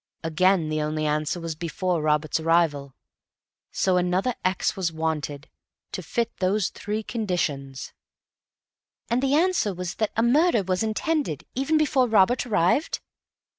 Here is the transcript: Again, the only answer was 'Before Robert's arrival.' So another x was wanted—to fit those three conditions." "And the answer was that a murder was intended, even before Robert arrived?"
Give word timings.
Again, 0.23 0.69
the 0.69 0.81
only 0.81 1.05
answer 1.05 1.39
was 1.39 1.53
'Before 1.53 2.01
Robert's 2.01 2.39
arrival.' 2.39 2.95
So 3.71 3.97
another 3.97 4.33
x 4.43 4.75
was 4.75 4.91
wanted—to 4.91 6.01
fit 6.01 6.35
those 6.37 6.69
three 6.69 7.03
conditions." 7.03 7.93
"And 9.11 9.21
the 9.21 9.35
answer 9.35 9.75
was 9.75 9.93
that 9.97 10.09
a 10.17 10.23
murder 10.23 10.63
was 10.63 10.81
intended, 10.81 11.45
even 11.53 11.77
before 11.77 12.07
Robert 12.07 12.47
arrived?" 12.47 12.99